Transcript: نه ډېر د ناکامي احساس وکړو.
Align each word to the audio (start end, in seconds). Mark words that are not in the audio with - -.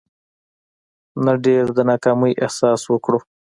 نه 1.25 1.33
ډېر 1.45 1.65
د 1.77 1.79
ناکامي 1.89 2.31
احساس 2.43 2.81
وکړو. 2.87 3.19